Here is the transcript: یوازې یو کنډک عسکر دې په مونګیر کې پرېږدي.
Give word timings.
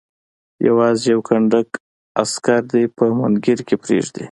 یوازې 0.67 1.05
یو 1.13 1.21
کنډک 1.27 1.69
عسکر 2.21 2.61
دې 2.71 2.83
په 2.95 3.03
مونګیر 3.19 3.59
کې 3.67 3.75
پرېږدي. 3.83 4.19